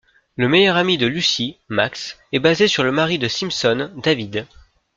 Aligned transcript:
Le 0.35 0.47
meilleur 0.49 0.77
ami 0.77 0.97
de 0.97 1.05
Lucie, 1.05 1.59
Max, 1.69 2.17
est 2.31 2.39
basé 2.39 2.67
sur 2.67 2.83
le 2.83 2.91
mari 2.91 3.19
de 3.19 3.27
Simpson, 3.27 3.91
David. 3.97 4.47